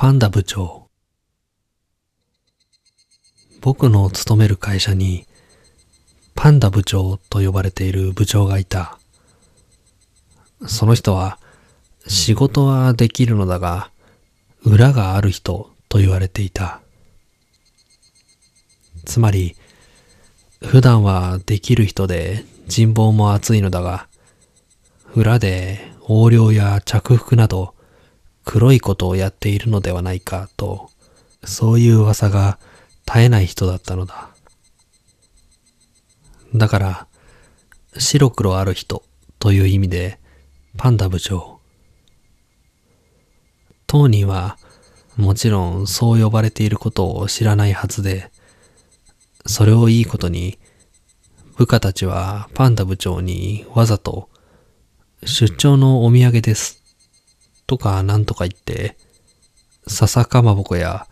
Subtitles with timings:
[0.00, 0.86] パンダ部長。
[3.60, 5.26] 僕の勤める会社に、
[6.36, 9.00] パンダ部長と呼ばれている部長がいた。
[10.68, 11.40] その人は、
[12.06, 13.90] 仕事はできるのだが、
[14.62, 16.80] 裏がある人と言われていた。
[19.04, 19.56] つまり、
[20.62, 24.06] 普段はできる人で人望も厚いのだが、
[25.16, 27.74] 裏で横領や着服など
[28.48, 30.88] 黒いことをやっているのではないかと、
[31.44, 32.58] そういう噂が
[33.04, 34.30] 絶えない人だったのだ。
[36.54, 37.06] だから、
[37.98, 39.02] 白黒ある人
[39.38, 40.18] という意味で、
[40.78, 41.60] パンダ部長。
[43.86, 44.56] 当人は、
[45.18, 48.30] もちろんそう呼ばれていることを知らないはずで、
[49.44, 50.58] それをいいことに、
[51.58, 54.30] 部下たちはパンダ部長にわざと、
[55.22, 56.77] 出張のお土産です。
[57.68, 58.96] とかなんとか言って、
[59.86, 61.06] 笹かまぼこや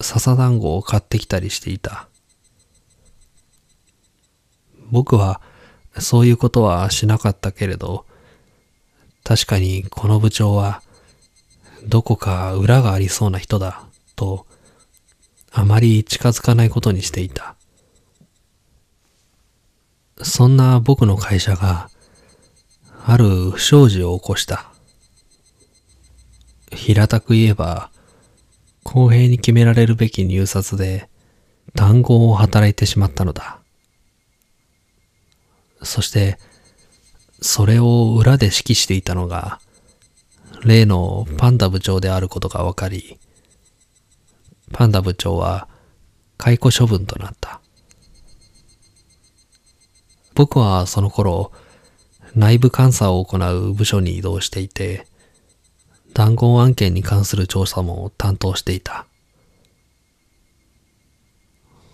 [0.00, 2.08] 笹団子を買ってきたりしていた。
[4.90, 5.40] 僕は
[5.98, 8.04] そういうことはしなかったけれど、
[9.22, 10.82] 確かにこの部長は
[11.86, 13.84] どこか裏がありそうな人だ
[14.16, 14.46] と
[15.52, 17.54] あまり近づかないことにしていた。
[20.20, 21.90] そんな僕の会社が
[23.04, 24.71] ある不祥事を起こした。
[26.82, 27.90] 平たく言えば、
[28.82, 31.08] 公平に決められるべき入札で
[31.74, 33.60] 談合を働いてしまったのだ。
[35.82, 36.38] そして、
[37.40, 39.60] それを裏で指揮していたのが、
[40.64, 43.18] 例のパンダ部長であることが分かり、
[44.72, 45.68] パンダ部長は
[46.36, 47.60] 解雇処分となった。
[50.34, 51.52] 僕はその頃、
[52.34, 55.06] 内部監査を行う部署に移動していて、
[56.14, 59.06] 談合案件に関する調査も担当していた。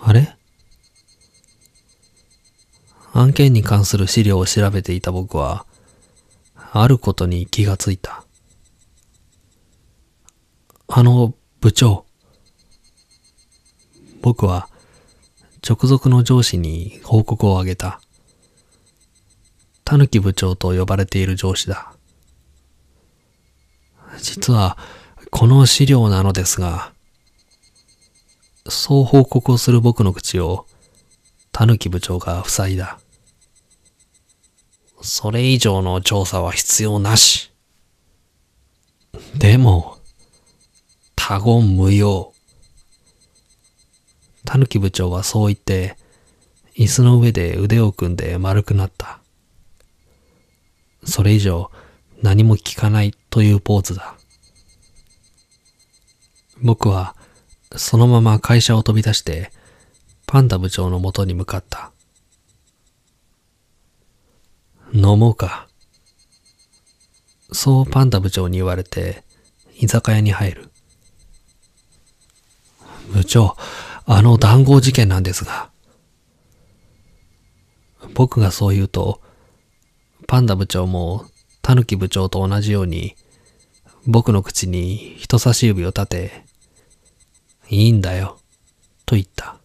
[0.00, 0.36] あれ？
[3.12, 5.66] 案件に関する資料を調べていた僕は、
[6.72, 8.24] あることに気がついた。
[10.88, 12.04] あの、部長。
[14.20, 14.68] 僕は、
[15.66, 18.00] 直属の上司に報告をあげた。
[19.84, 21.92] たぬき部長と呼ばれている上司だ。
[24.20, 24.76] 実は、
[25.30, 26.92] この資料なのですが、
[28.68, 30.66] そう報告をする僕の口を、
[31.52, 32.98] たぬき部長が塞いだ。
[35.00, 37.52] それ以上の調査は必要なし。
[39.36, 39.98] でも、
[41.14, 42.32] 他言無用。
[44.44, 45.96] たぬき部長はそう言って、
[46.76, 49.20] 椅子の上で腕を組んで丸くなった。
[51.04, 51.70] それ以上
[52.22, 54.14] 何も聞かないというポーズだ。
[56.62, 57.16] 僕は
[57.74, 59.50] そのまま会社を飛び出して
[60.24, 61.90] パンダ部長のもとに向かった。
[64.92, 65.66] 飲もうか。
[67.50, 69.24] そうパンダ部長に言われて
[69.80, 70.70] 居酒屋に入る。
[73.12, 73.56] 部長、
[74.06, 75.70] あの談合事件なんですが。
[78.14, 79.20] 僕がそう言うと、
[80.28, 81.26] パンダ部長も
[81.62, 83.16] タヌキ部長と同じように、
[84.06, 86.44] 僕の口に人差し指を立て、
[87.70, 88.38] いいんだよ、
[89.06, 89.56] と言った。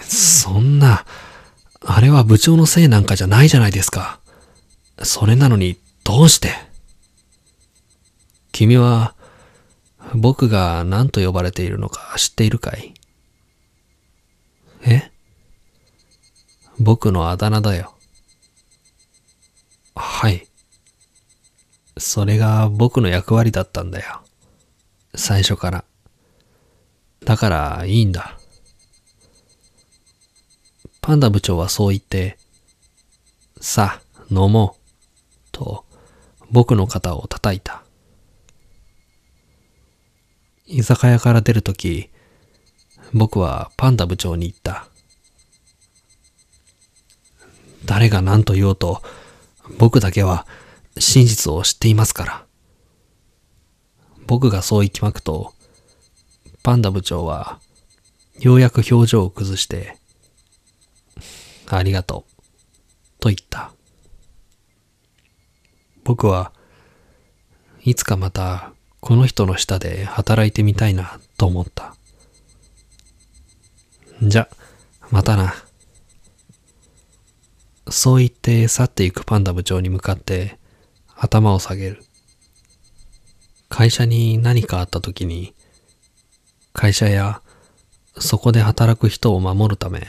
[0.00, 1.04] そんな、
[1.84, 4.20] あれは部長のせいなんかじゃないじゃないですか。
[5.02, 6.54] それなのに、どうして？
[8.52, 9.14] 君は、
[10.14, 12.94] 僕が何と呼ばれているのか知っているかい？
[14.84, 15.10] え？
[16.78, 17.96] 僕のあだ名だよ。
[19.94, 20.46] はい。
[22.02, 24.22] それが僕の役割だったんだよ。
[25.14, 25.84] 最初から。
[27.24, 28.38] だからいいんだ。
[31.00, 32.38] パンダ部長はそう言って、
[33.60, 34.82] さあ、飲もう。
[35.52, 35.84] と、
[36.50, 37.84] 僕の肩を叩いた。
[40.66, 42.10] 居酒屋から出るとき、
[43.14, 44.88] 僕はパンダ部長に言った。
[47.84, 49.02] 誰が何と言おうと、
[49.78, 50.46] 僕だけは
[50.98, 52.46] 真実を知っていますから。
[54.26, 55.54] 僕がそう言きまくと、
[56.62, 57.60] パンダ部長は、
[58.38, 59.98] ようやく表情を崩して、
[61.66, 63.72] ありがとう、と言った。
[66.04, 66.52] 僕は
[67.84, 71.96] いつかまたこの人の下で働いてみたいなと思った。
[74.22, 74.48] じゃ、
[75.10, 75.54] またな。
[77.88, 80.58] そう言って去っていくパンダ部長に向かって
[81.22, 82.02] 頭を下げる。
[83.68, 85.54] 会社に何かあった時に、
[86.72, 87.42] 会社や
[88.18, 90.04] そこで働く人を守るため、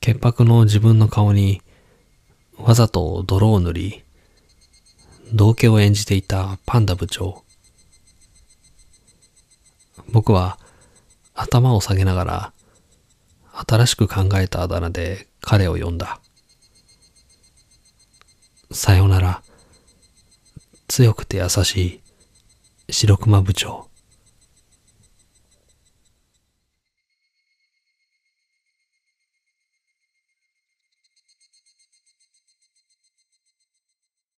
[0.00, 1.62] 潔白の自分の顔に
[2.58, 4.04] わざと泥を塗り、
[5.32, 7.44] 道家を演じていたパンダ部長。
[10.10, 10.58] 僕は
[11.32, 12.52] 頭を下げながら
[13.68, 16.18] 新しく考えたあだ名で彼を呼んだ。
[18.72, 19.42] さよなら。
[20.90, 22.00] 強くて優し
[22.88, 23.89] い白熊部長。